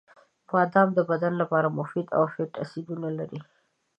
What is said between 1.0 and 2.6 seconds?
بدن لپاره د مفید فیټ